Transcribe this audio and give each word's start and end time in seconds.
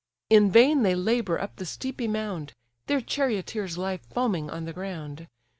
In 0.31 0.49
vain 0.49 0.81
they 0.81 0.95
labour 0.95 1.39
up 1.39 1.57
the 1.57 1.63
steepy 1.67 2.07
mound; 2.07 2.53
Their 2.87 3.01
charioteers 3.01 3.77
lie 3.77 3.97
foaming 3.97 4.49
on 4.49 4.65
the 4.65 4.73
ground. 4.73 5.27